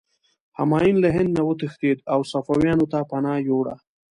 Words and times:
همایون 0.57 0.97
له 1.03 1.09
هند 1.15 1.29
نه 1.37 1.43
وتښتېد 1.47 1.99
او 2.13 2.19
صفویانو 2.31 2.85
ته 2.91 2.99
پناه 3.09 3.39
یووړه. 3.47 3.75